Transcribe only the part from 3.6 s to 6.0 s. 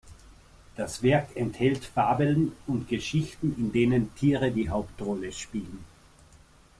denen Tiere die Hauptrolle spielen.